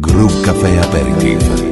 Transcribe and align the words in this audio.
Groove 0.00 0.42
Café 0.42 0.78
Aperitif. 0.78 1.71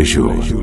Tous 0.00 0.59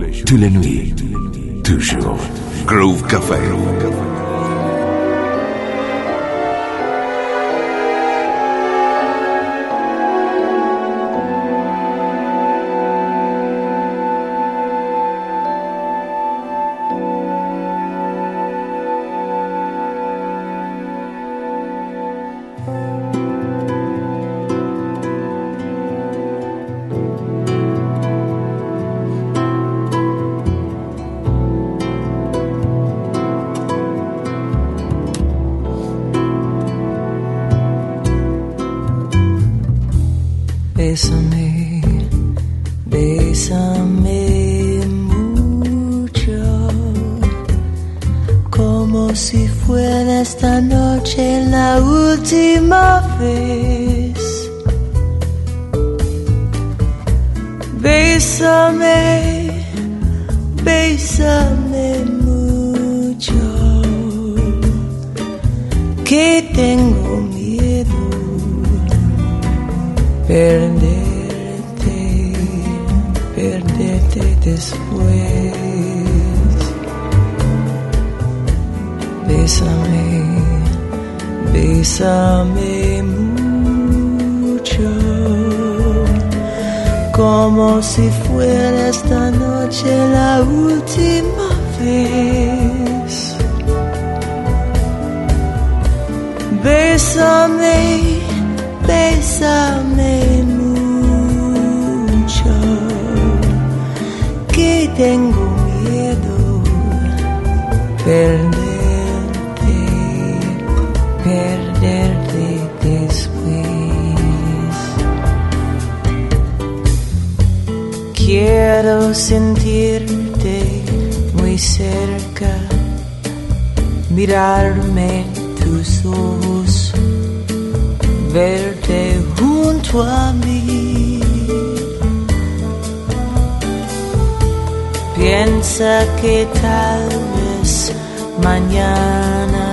mañana 138.47 139.65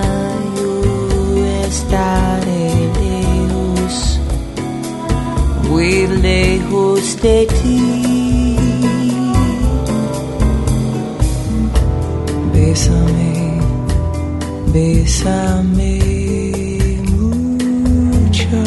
yo 1.37 1.45
estaré 1.69 2.66
lejos, 3.02 3.95
muy 5.69 6.07
lejos 6.28 7.00
de 7.23 7.38
ti. 7.59 8.57
Bésame, 12.54 13.35
bésame 14.75 15.95
mucho, 17.21 18.61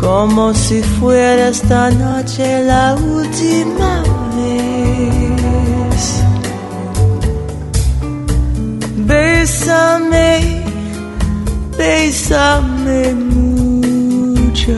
como 0.00 0.44
si 0.64 0.78
fuera 0.96 1.48
esta 1.54 1.90
noche 1.90 2.46
la 2.64 2.96
última 3.16 3.65
Bésame, 9.76 10.62
bésame 11.76 13.12
mucho, 13.12 14.72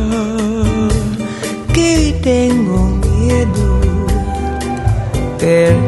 que 1.73 2.13
tengo 2.21 2.79
miedo 3.07 3.67
perderte, 5.39 5.88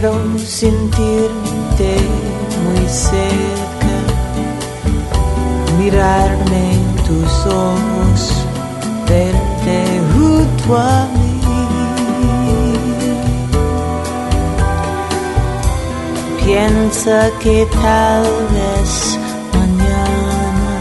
Quiero 0.00 0.38
sentirte 0.38 1.96
muy 2.62 2.86
cerca, 2.86 3.96
mirarme 5.76 6.74
en 6.74 6.96
tus 7.04 7.32
ojos, 7.46 8.46
verte 9.08 10.00
junto 10.14 10.76
a 10.76 11.08
mí. 11.14 11.40
Piensa 16.44 17.30
que 17.40 17.66
tal 17.82 18.22
vez 18.54 19.18
mañana 19.52 20.78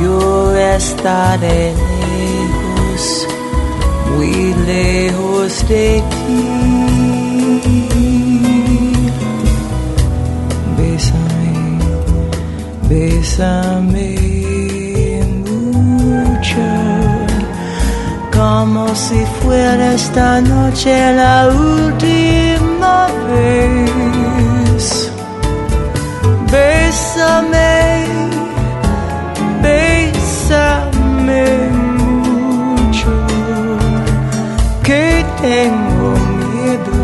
yo 0.00 0.56
estaré 0.56 1.74
lejos, 1.74 3.26
muy 4.14 4.54
lejos 4.66 5.68
de 5.68 6.00
ti. 6.00 6.61
Bésame 12.92 14.10
mucho, 15.46 16.68
como 18.36 18.94
si 18.94 19.20
fuera 19.40 19.94
esta 19.94 20.40
noche 20.40 20.92
la 21.14 21.48
última 21.48 22.96
vez. 23.30 24.84
Bésame, 26.52 27.74
bésame 29.66 31.44
mucho, 31.98 33.12
que 34.82 35.24
tengo 35.40 36.08
miedo 36.42 36.98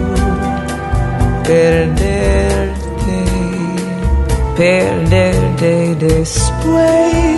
perderte, 1.45 3.18
perderte 5.58 5.94
después. 6.06 7.38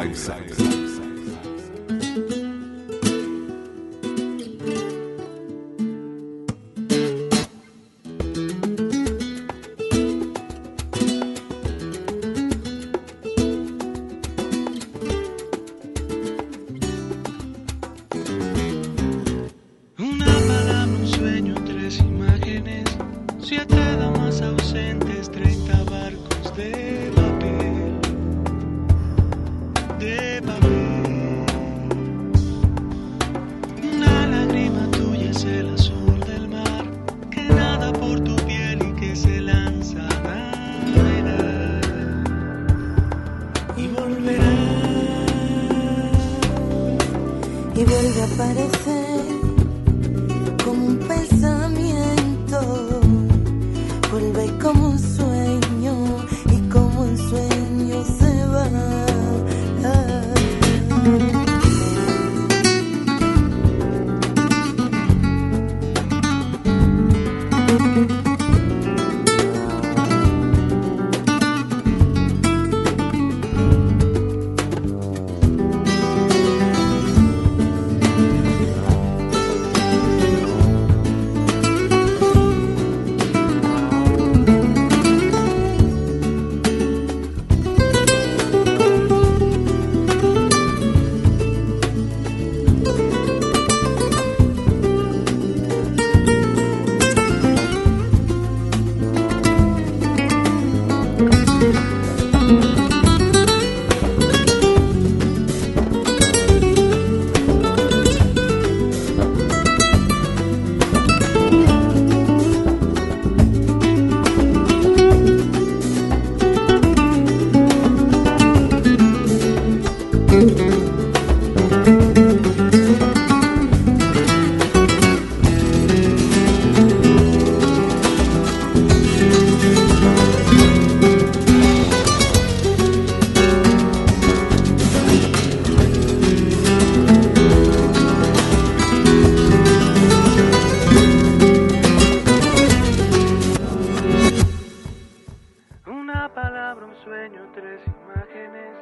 sueño 147.03 147.41
tres 147.55 147.81
imágenes, 147.85 148.73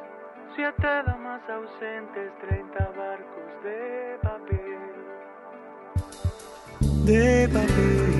siete 0.54 0.86
damas 1.06 1.40
ausentes, 1.48 2.32
treinta 2.40 2.90
barcos 2.96 3.62
de 3.64 4.18
papel. 4.22 4.78
De 7.04 7.48
papel. 7.48 8.19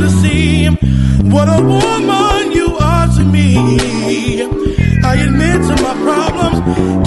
to 0.00 0.10
see 0.10 0.66
what 1.30 1.48
a 1.48 1.60
woman 1.62 2.52
you 2.52 2.76
are 2.76 3.08
to 3.16 3.24
me. 3.24 3.56
I 5.04 5.14
admit 5.26 5.62
to 5.68 5.82
my 5.82 5.94
problems. 6.04 7.06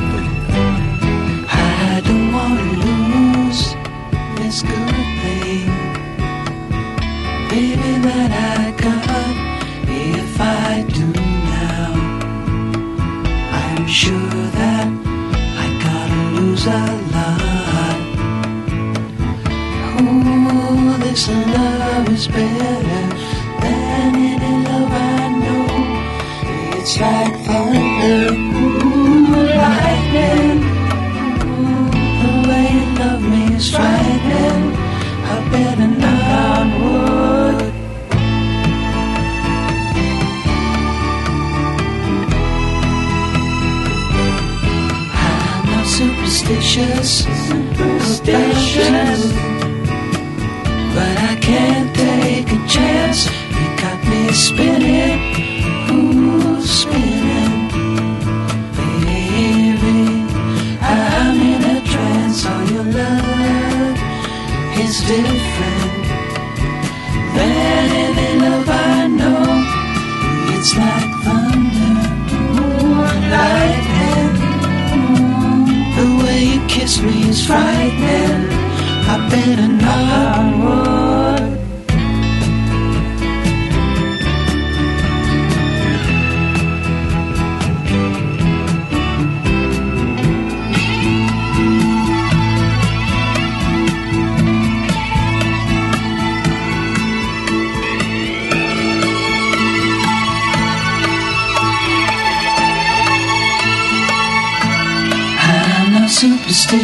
spinning. 54.51 54.90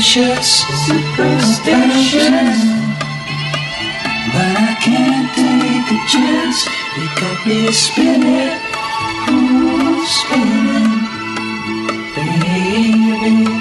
superstitious, 0.08 0.64
superstitious. 0.88 2.60
But 4.32 4.56
I 4.56 4.78
can't 4.82 5.30
take 5.36 5.92
a 5.92 6.00
chance. 6.08 6.60
You 6.96 7.08
got 7.20 7.38
me 7.46 7.72
spinning, 7.72 8.56
oh, 9.28 10.06
spinning, 10.08 10.92
baby. 12.16 13.57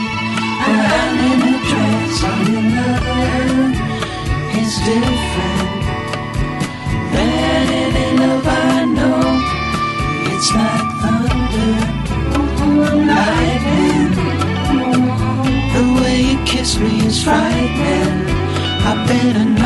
I've 18.89 19.07
been 19.09 19.37
a 19.37 19.66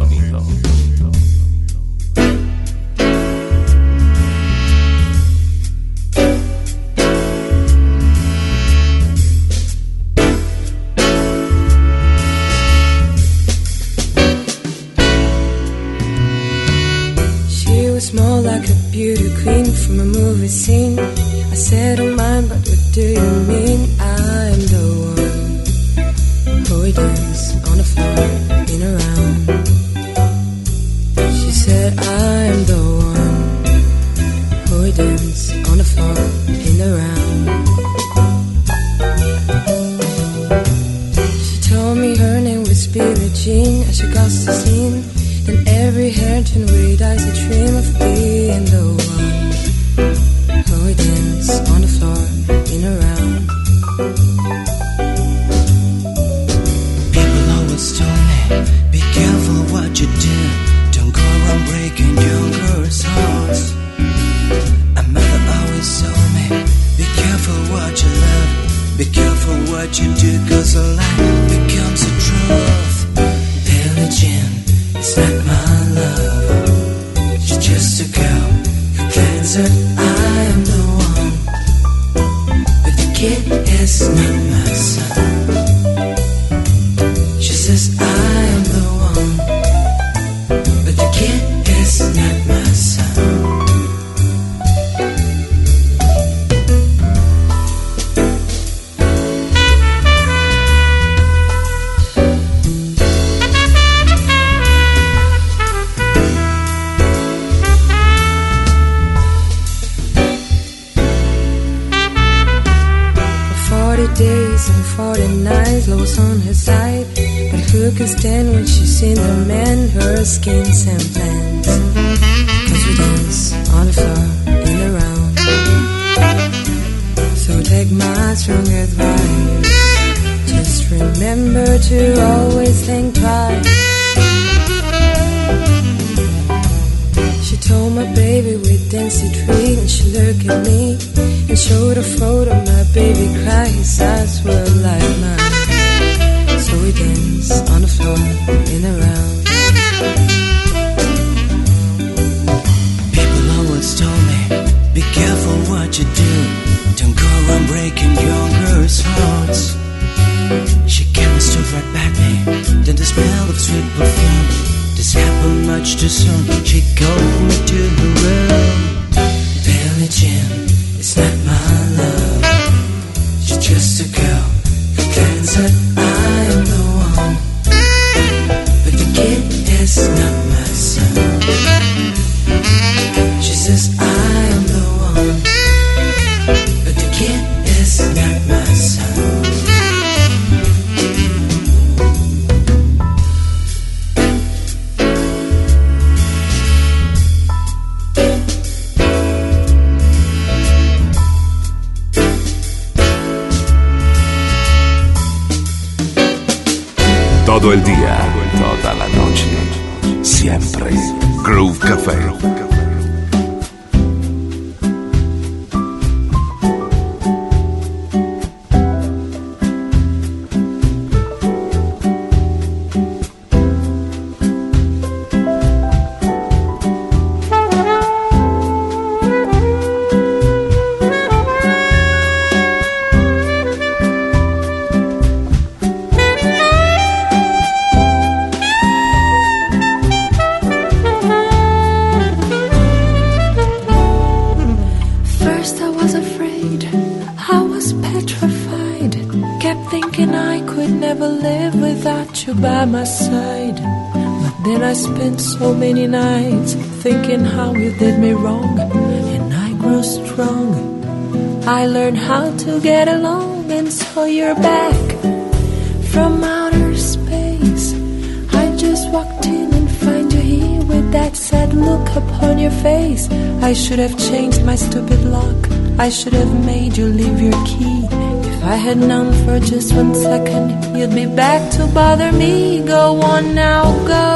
Should 273.91 273.99
have 273.99 274.17
changed 274.17 274.63
my 274.63 274.75
stupid 274.75 275.21
lock. 275.25 275.69
I 275.99 276.07
should 276.07 276.31
have 276.31 276.65
made 276.65 276.95
you 276.95 277.07
leave 277.07 277.41
your 277.41 277.65
key. 277.65 278.07
If 278.53 278.63
I 278.63 278.75
had 278.75 278.97
known 278.97 279.33
for 279.43 279.59
just 279.59 279.93
one 279.93 280.15
second 280.15 280.97
you'd 280.97 281.13
be 281.13 281.25
back 281.25 281.61
to 281.73 281.85
bother 281.87 282.31
me, 282.31 282.85
go 282.85 283.21
on 283.21 283.53
now, 283.53 283.83
go. 284.07 284.31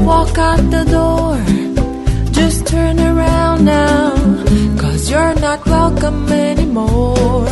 Walk 0.00 0.38
out 0.38 0.62
the 0.70 0.84
door. 0.98 1.36
Just 2.32 2.66
turn 2.66 2.98
around 2.98 3.66
now. 3.66 4.16
Cause 4.80 5.10
you're 5.10 5.34
not 5.34 5.66
welcome 5.66 6.26
anymore. 6.32 7.44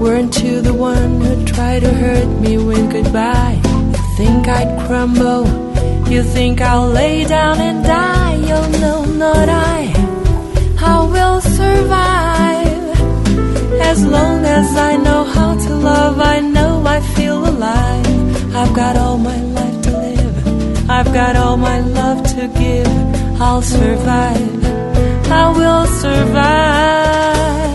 Weren't 0.00 0.42
you 0.42 0.62
the 0.62 0.72
one 0.72 1.20
who 1.20 1.44
tried 1.44 1.80
to 1.80 1.92
hurt 1.92 2.30
me 2.40 2.56
with 2.56 2.90
goodbye? 2.90 3.60
You 3.66 4.16
think 4.16 4.48
I'd 4.48 4.86
crumble? 4.86 5.44
You 6.10 6.22
think 6.22 6.62
I'll 6.62 6.88
lay 6.88 7.24
down 7.26 7.60
and 7.60 7.84
die? 7.84 8.40
Oh 8.56 8.68
no, 8.80 9.04
not 9.04 9.50
I. 9.50 9.93
I 11.04 11.06
will 11.06 11.40
survive. 11.42 12.84
As 13.90 14.06
long 14.06 14.42
as 14.46 14.74
I 14.74 14.96
know 14.96 15.24
how 15.24 15.54
to 15.54 15.74
love, 15.74 16.18
I 16.18 16.40
know 16.40 16.82
I 16.86 17.00
feel 17.14 17.46
alive. 17.46 18.56
I've 18.56 18.74
got 18.74 18.96
all 18.96 19.18
my 19.18 19.38
life 19.58 19.82
to 19.82 19.90
live. 19.90 20.88
I've 20.88 21.12
got 21.12 21.36
all 21.36 21.58
my 21.58 21.80
love 21.80 22.22
to 22.34 22.48
give. 22.48 22.88
I'll 23.38 23.60
survive. 23.60 24.64
I 25.30 25.44
will 25.58 25.86
survive. 26.02 27.73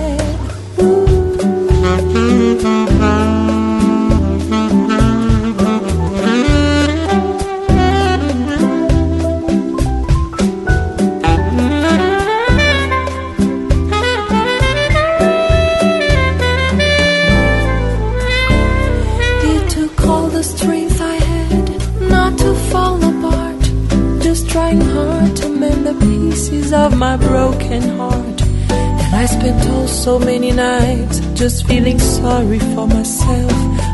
My 26.99 27.15
broken 27.15 27.81
heart. 27.97 28.41
And 28.71 29.15
I 29.15 29.25
spent 29.25 29.63
oh 29.69 29.87
so 29.87 30.19
many 30.19 30.51
nights 30.51 31.19
just 31.33 31.65
feeling 31.65 31.97
sorry 31.97 32.59
for 32.59 32.87
myself. 32.87 33.53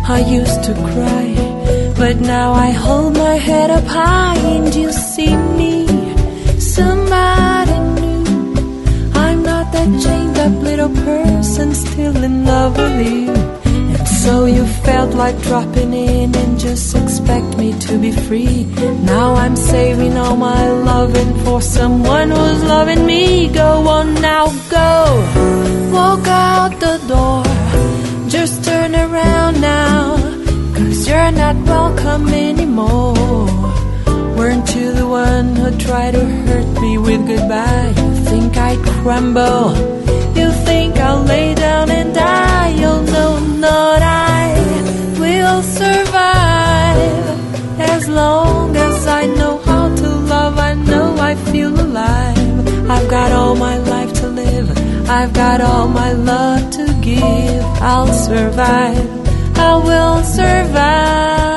I 0.09 0.19
used 0.27 0.63
to 0.63 0.73
cry, 0.73 1.27
but 1.99 2.15
now 2.17 2.53
I 2.53 2.71
hold 2.71 3.13
my 3.13 3.35
head 3.35 3.69
up 3.69 3.83
high 3.83 4.37
and 4.37 4.73
you 4.73 4.91
see 4.91 5.35
me. 5.59 5.85
Somebody 6.59 7.77
new. 8.01 8.23
I'm 9.13 9.43
not 9.43 9.71
that 9.71 9.89
chained 10.03 10.39
up 10.39 10.63
little 10.63 10.89
person 10.89 11.75
still 11.75 12.17
in 12.23 12.45
love 12.45 12.75
with 12.75 13.07
you. 13.13 13.54
So 14.25 14.45
you 14.45 14.65
felt 14.65 15.13
like 15.13 15.39
dropping 15.43 15.93
in 15.93 16.35
and 16.35 16.59
just 16.59 16.95
expect 16.95 17.57
me 17.59 17.77
to 17.85 17.99
be 17.99 18.11
free. 18.11 18.63
Now 19.13 19.35
I'm 19.35 19.55
saving 19.55 20.17
all 20.17 20.35
my 20.35 20.67
loving 20.67 21.31
for 21.45 21.61
someone 21.61 22.31
who's 22.31 22.63
loving 22.63 23.05
me. 23.05 23.47
Go 23.49 23.87
on 23.87 24.15
now, 24.15 24.45
go. 24.77 24.93
Walk 25.93 26.25
out 26.27 26.73
the 26.79 26.97
door. 27.13 27.43
Just 28.27 28.65
turn 28.65 28.95
around 28.95 29.61
now. 29.61 30.17
Cause 30.75 31.07
you're 31.07 31.31
not 31.43 31.57
welcome 31.73 32.27
anymore. 32.29 33.45
Weren't 34.37 34.75
you 34.75 34.91
the 34.91 35.07
one 35.07 35.55
who 35.55 35.69
tried 35.77 36.13
to 36.15 36.25
hurt 36.25 36.81
me 36.81 36.97
with 36.97 37.27
goodbye? 37.27 37.93
You 37.95 38.15
think 38.31 38.57
I'd 38.57 38.81
crumble? 38.95 39.75
You 40.39 40.51
think 40.65 40.97
I'll 40.97 41.23
lay 41.23 41.53
down 41.53 41.91
and 41.91 42.15
die? 42.15 42.54
Feel 51.55 51.79
alive. 51.79 52.89
I've 52.89 53.09
got 53.09 53.31
all 53.31 53.55
my 53.55 53.77
life 53.77 54.11
to 54.19 54.27
live. 54.27 54.67
I've 55.07 55.31
got 55.31 55.61
all 55.61 55.87
my 55.87 56.11
love 56.11 56.69
to 56.71 56.85
give. 57.01 57.63
I'll 57.91 58.11
survive. 58.27 59.07
I 59.57 59.77
will 59.87 60.21
survive. 60.23 61.54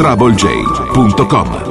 TroubleJ.com 0.00 1.69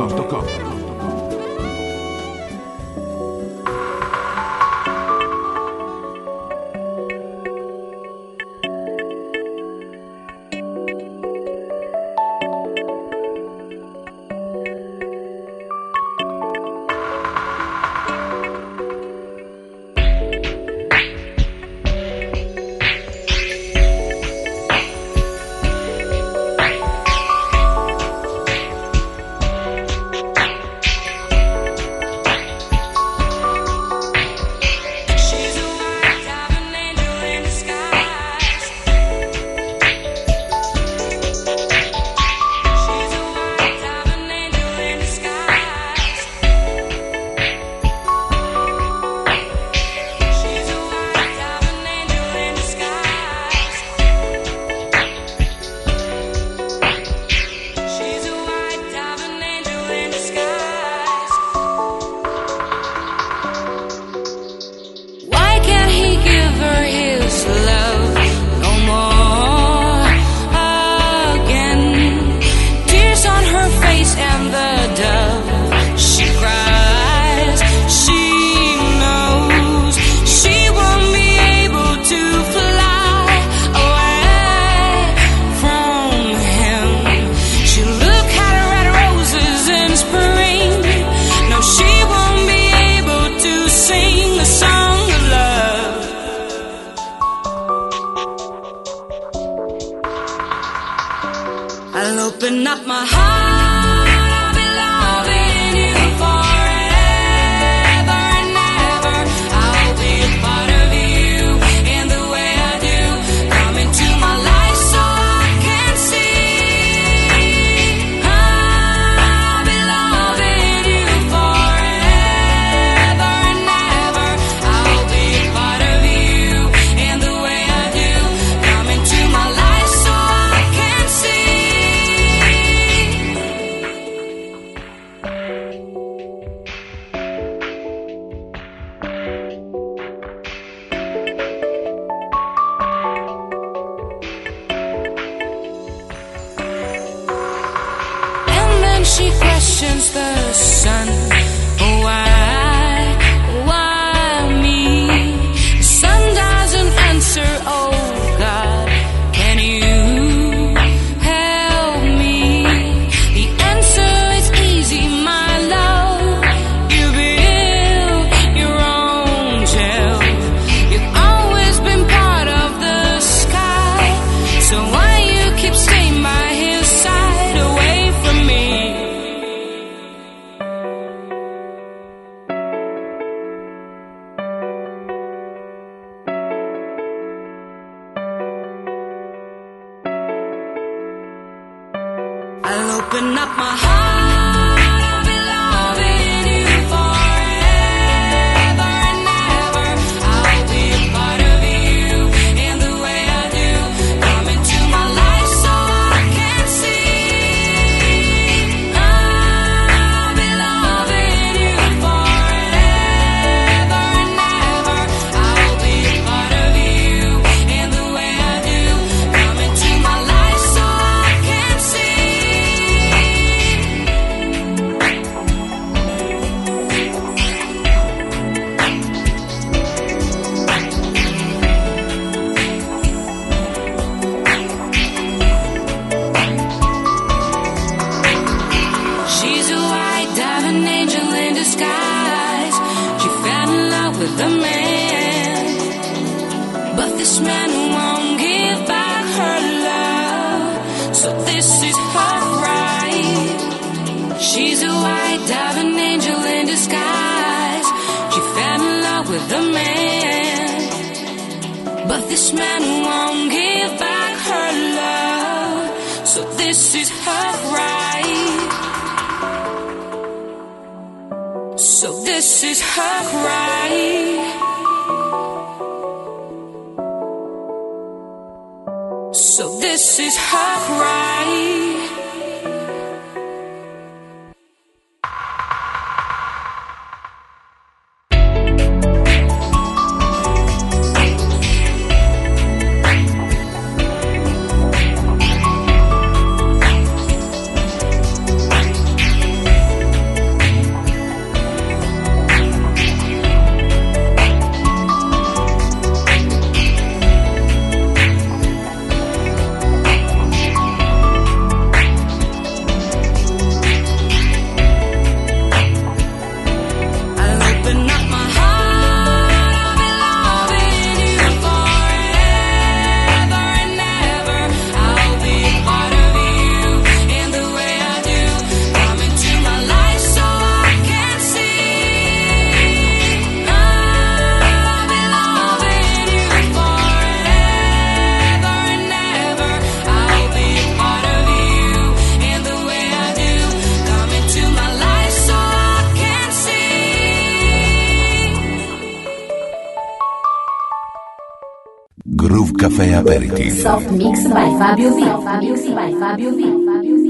Soft 353.89 354.11
Mix 354.11 354.43
by 354.43 354.69
Fabio 354.77 355.09
V. 355.15 355.21
Fabio 355.25 355.73
V. 355.73 355.95
By 355.95 356.13
Fabio 356.13 356.51
V. 356.51 356.61
Fabio 356.85 357.17
V. 357.17 357.29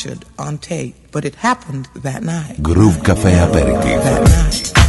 captured 0.00 0.24
on 0.38 0.58
tape, 0.58 0.94
but 1.12 1.24
it 1.24 1.34
happened 1.34 1.88
that 1.96 2.22
night. 2.22 2.62
Groove 2.62 3.02
Cafe 3.04 3.38
Aperitif. 3.38 4.02
That 4.02 4.22
night. 4.22 4.79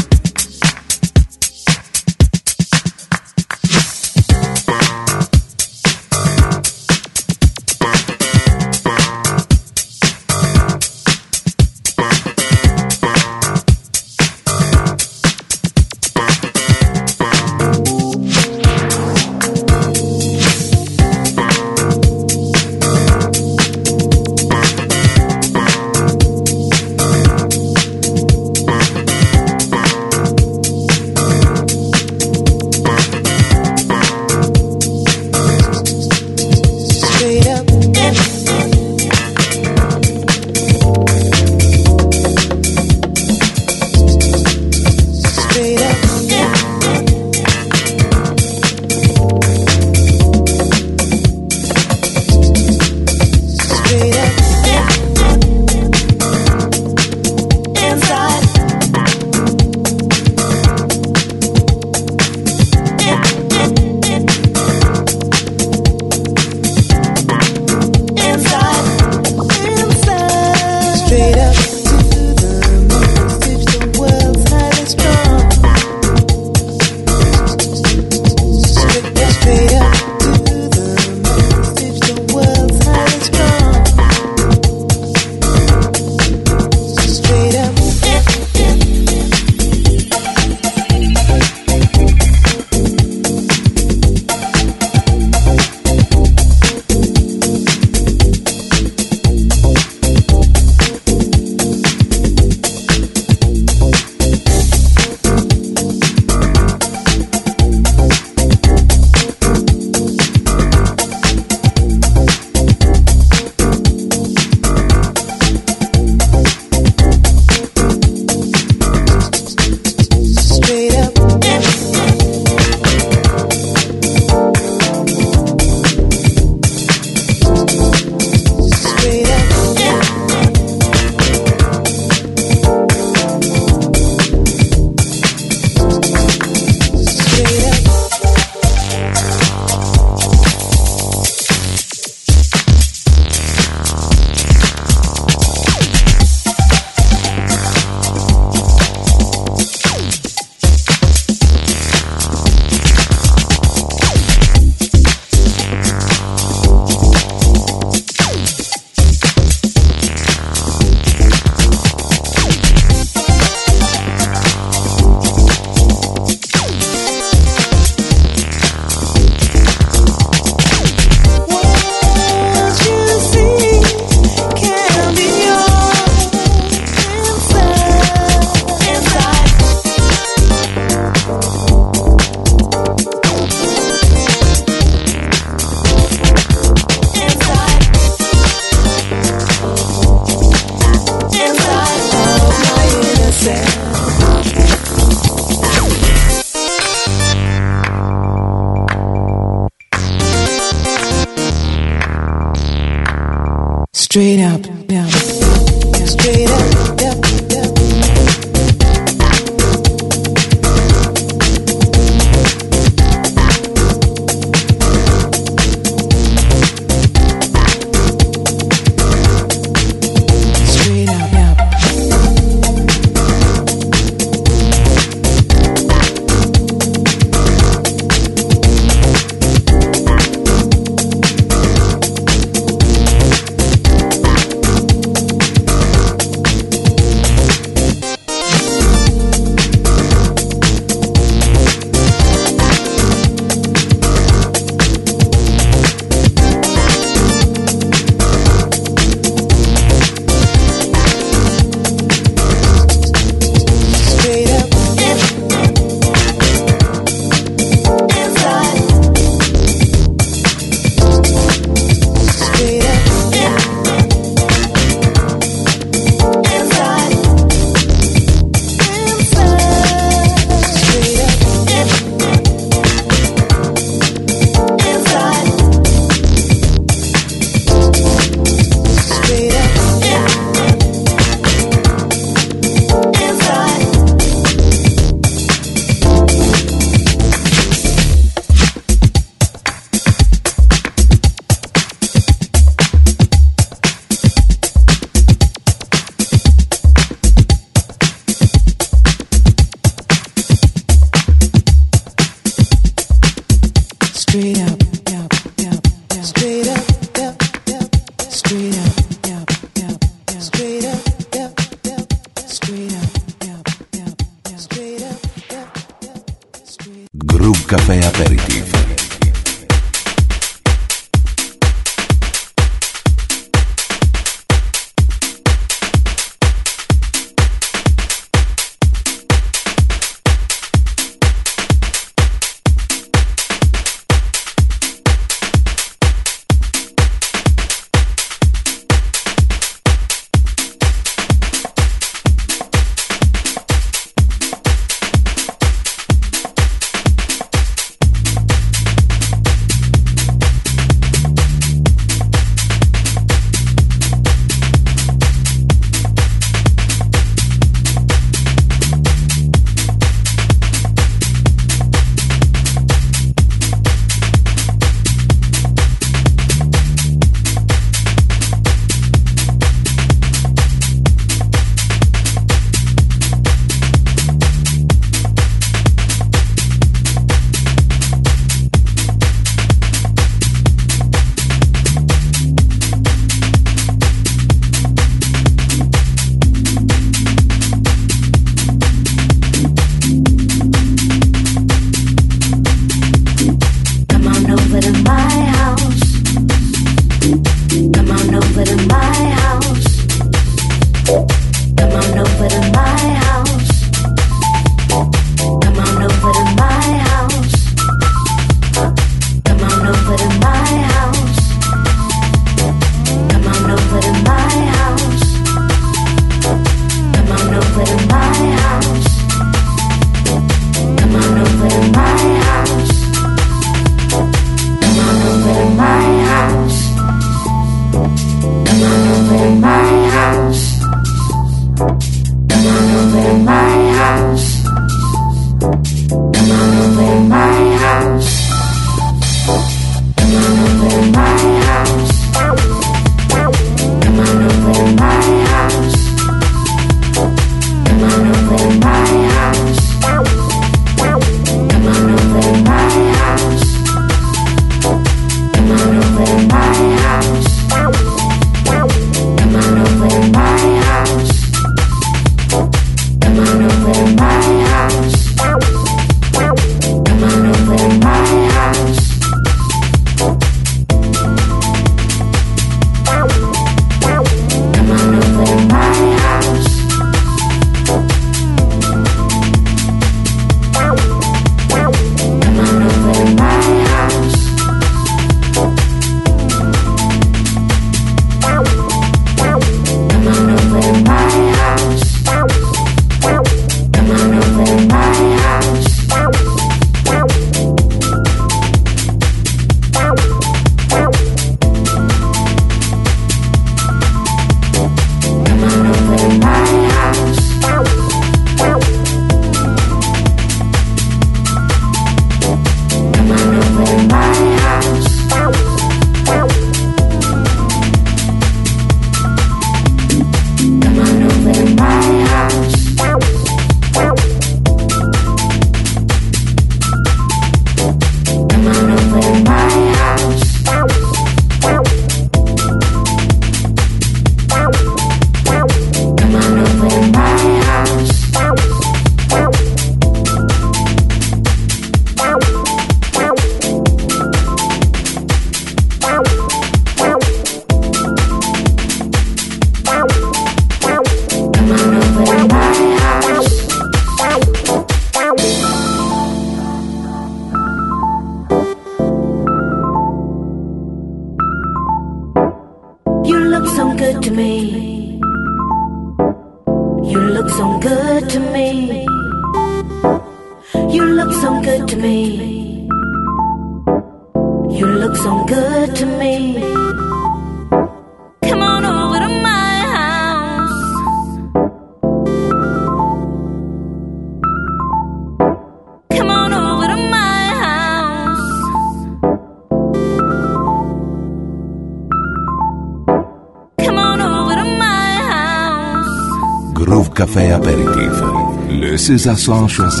ceux-là 599.04 599.36
sont 599.36 599.68
choisis 599.68 600.00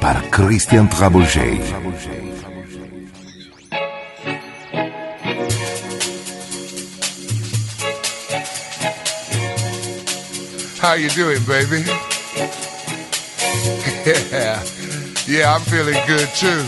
par 0.00 0.22
Christian 0.30 0.86
Trabouget. 0.86 1.58
How 10.80 10.94
you 10.94 11.08
doing, 11.10 11.42
baby? 11.44 11.82
Yeah, 14.06 14.62
yeah, 15.26 15.52
I'm 15.52 15.62
feeling 15.62 15.98
good 16.06 16.28
too. 16.36 16.62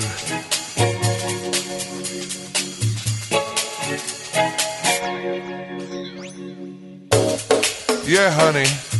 Yeah, 8.04 8.30
honey. 8.32 8.91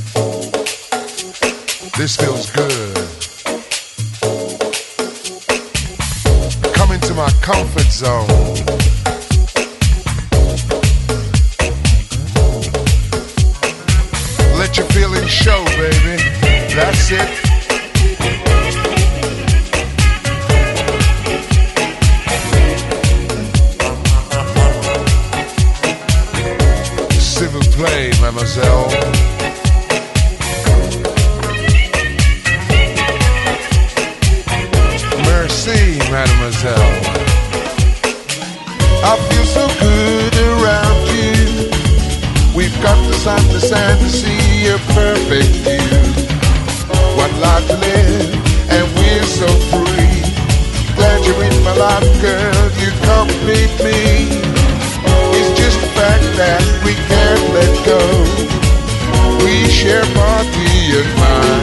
I 39.04 39.16
feel 39.28 39.44
so 39.44 39.66
good 39.82 40.34
around 40.36 41.02
you. 41.10 41.68
We've 42.54 42.78
got 42.82 42.96
the 43.08 43.14
sun, 43.14 43.42
the 43.48 43.60
sand 43.60 43.98
to 44.00 44.08
see 44.08 44.68
a 44.68 44.78
perfect 44.94 45.50
view. 45.66 46.02
What 47.18 47.32
life 47.42 47.66
to 47.66 47.76
live, 47.78 48.30
and 48.70 48.86
we're 48.94 49.26
so 49.26 49.48
free. 49.74 50.22
Glad 50.94 51.18
you're 51.26 51.42
in 51.42 51.56
my 51.64 51.74
life, 51.74 52.10
girl. 52.22 52.64
You 52.78 52.90
complete 53.10 53.74
me. 53.82 54.30
It's 55.34 55.50
just 55.58 55.80
the 55.80 55.90
fact 55.98 56.24
that 56.38 56.62
we 56.84 56.94
can't 57.10 57.44
let 57.58 57.72
go. 57.84 58.02
We 59.44 59.68
share 59.68 60.06
body 60.14 61.00
and 61.00 61.10
mind. 61.18 61.61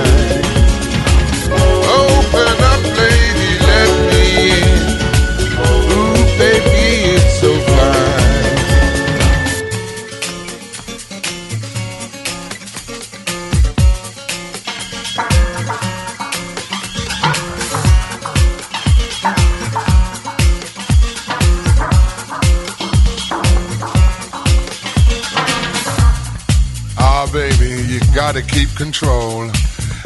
Control 28.79 29.45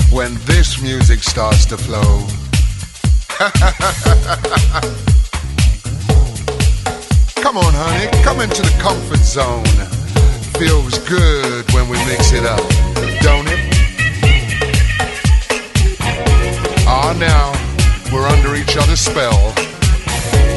when 0.10 0.34
this 0.46 0.82
music 0.82 1.22
starts 1.22 1.64
to 1.64 1.78
flow. 1.78 2.26
come 7.44 7.56
on, 7.56 7.72
honey, 7.72 8.10
come 8.24 8.42
into 8.42 8.64
the 8.64 8.76
comfort 8.82 9.20
zone. 9.20 9.64
Feels 10.58 10.98
good 11.08 11.72
when 11.74 11.88
we 11.88 11.98
mix 12.06 12.34
it 12.34 12.46
up, 12.46 12.68
don't 13.22 13.48
it? 13.48 13.60
Ah, 16.88 17.16
now 17.20 17.54
we're 18.12 18.28
under 18.28 18.56
each 18.56 18.76
other's 18.76 19.02
spell. 19.02 19.54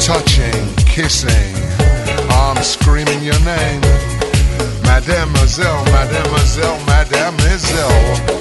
Touching, 0.01 0.75
kissing, 0.87 1.55
I'm 2.31 2.63
screaming 2.63 3.23
your 3.23 3.39
name. 3.41 3.83
Mademoiselle, 4.87 5.85
mademoiselle, 5.93 6.79
mademoiselle. 6.87 8.37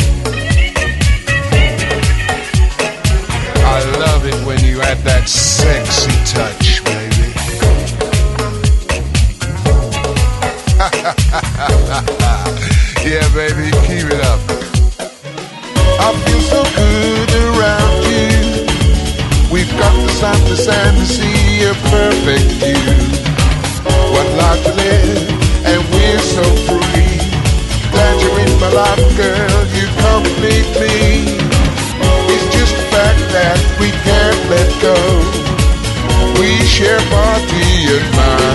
I 3.68 3.84
love 4.00 4.26
it 4.26 4.36
when 4.46 4.64
you 4.64 4.82
add 4.82 5.00
that 5.00 5.28
sexy 5.28 6.12
touch, 6.26 6.84
baby. 6.86 7.34
yeah, 13.10 13.26
baby, 13.34 13.72
keep 13.88 14.06
it 14.08 14.22
up. 14.22 14.40
I 16.00 16.14
feel 16.26 16.42
so 16.42 16.64
good 16.76 17.30
around 17.50 18.04
you. 18.06 18.30
We've 19.52 19.72
got 19.80 19.94
the 19.94 20.10
sun, 20.14 20.40
the 20.50 20.56
sand 20.56 20.98
to 20.98 21.06
see 21.06 21.64
a 21.64 21.74
perfect 21.90 22.46
view. 22.62 22.94
What 24.14 24.28
life 24.38 24.64
to 24.66 24.74
live, 24.74 25.45
so 26.20 26.44
free. 26.68 27.18
Glad 27.92 28.16
you're 28.22 28.40
in 28.46 28.54
my 28.60 28.70
life, 28.70 29.10
girl. 29.18 29.62
You 29.78 29.86
complete 30.08 30.70
me. 30.82 30.96
It's 32.34 32.48
just 32.56 32.76
the 32.76 32.86
fact 32.94 33.22
that 33.34 33.58
we 33.80 33.90
can't 34.06 34.42
let 34.54 34.70
go. 34.82 34.98
We 36.40 36.50
share 36.66 37.00
body 37.10 37.70
and 37.96 38.16
mind. 38.16 38.55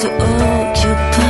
to 0.00 0.08
occupy. 0.08 1.29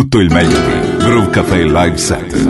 Tutto 0.00 0.20
il 0.20 0.32
meglio 0.32 0.58
di 0.58 1.04
Brew 1.04 1.28
Cafe 1.28 1.62
Live 1.64 1.98
Set. 1.98 2.49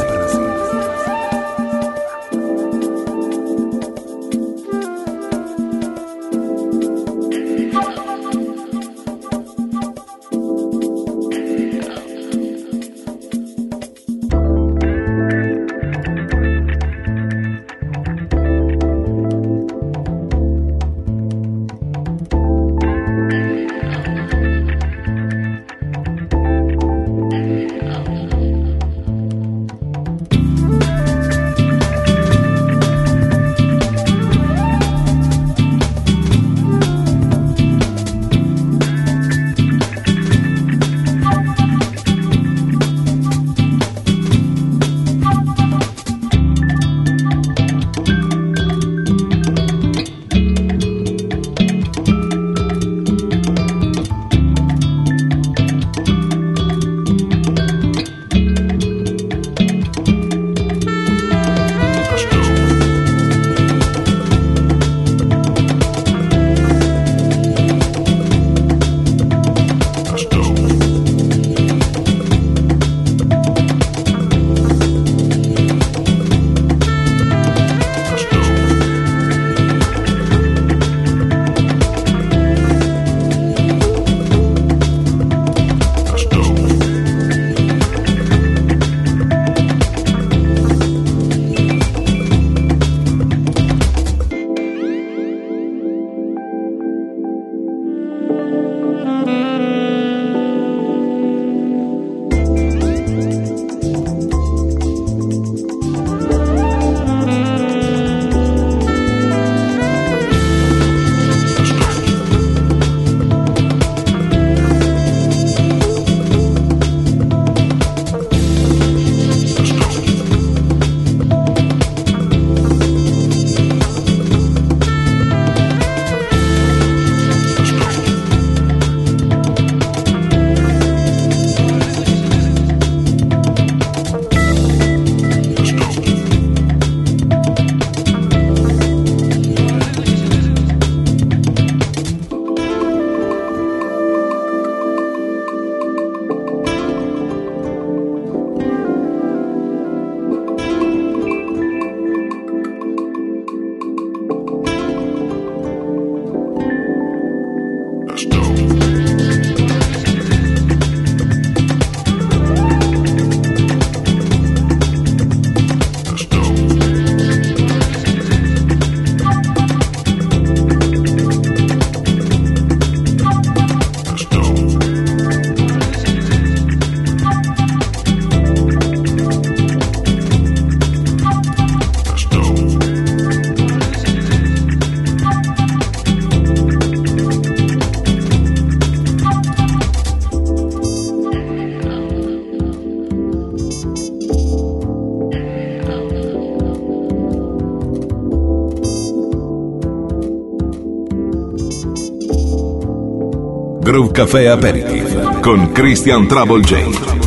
Groove 203.91 204.13
Café 204.13 204.47
Aperitif 204.47 205.03
con 205.41 205.73
Christian 205.73 206.25
Trouble 206.25 206.61
J. 206.61 207.20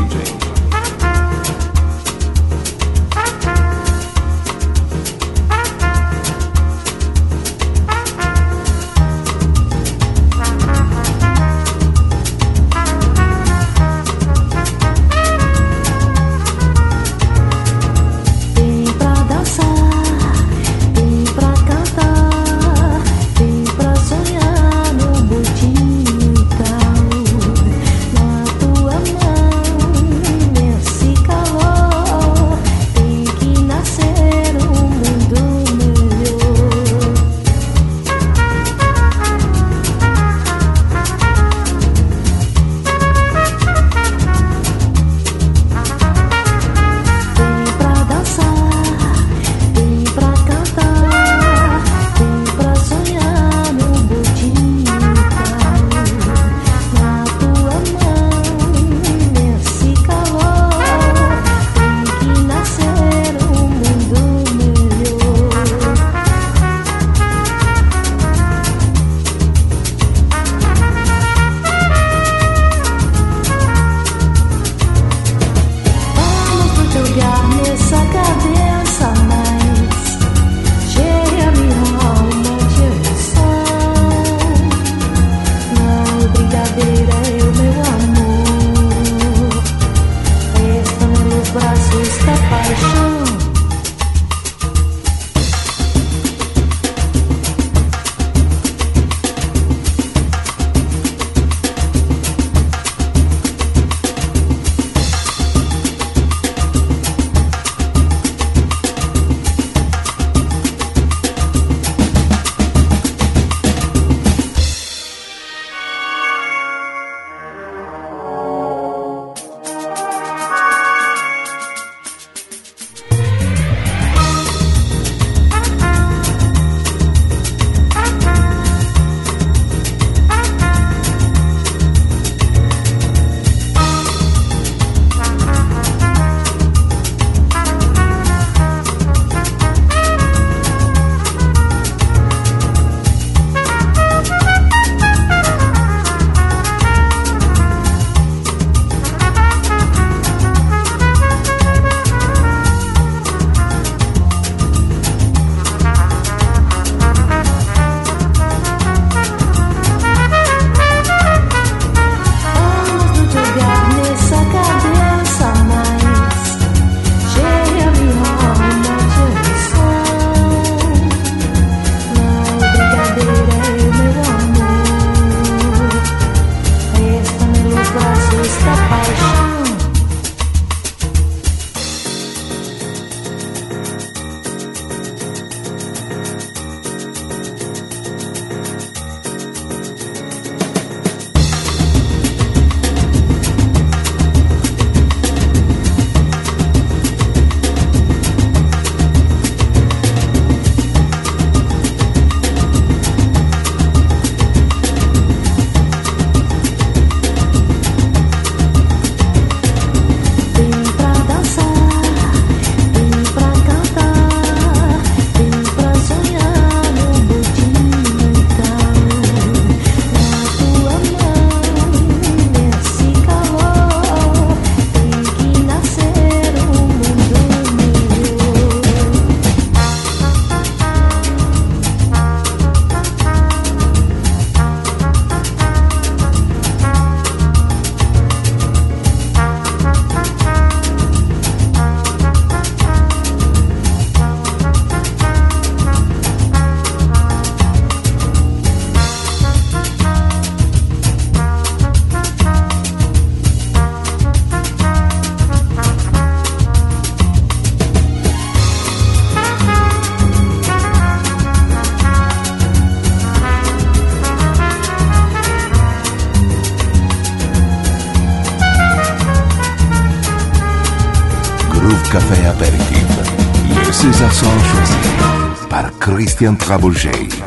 Christian 276.34 276.56
Trabolgei. 276.56 277.43